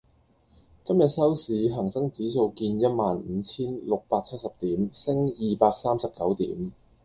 [0.83, 6.71] 今日收市，恒生指數見一萬五千六百七十點，升二百三十九點